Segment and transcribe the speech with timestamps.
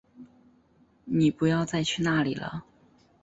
[1.05, 2.65] 妳不要再去那里了